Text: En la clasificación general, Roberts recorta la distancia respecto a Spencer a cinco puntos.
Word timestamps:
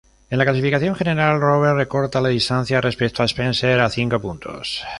En 0.31 0.39
la 0.39 0.45
clasificación 0.45 0.95
general, 0.95 1.39
Roberts 1.39 1.77
recorta 1.77 2.21
la 2.21 2.29
distancia 2.29 2.81
respecto 2.81 3.21
a 3.21 3.27
Spencer 3.27 3.79
a 3.81 3.87
cinco 3.89 4.19
puntos. 4.19 4.81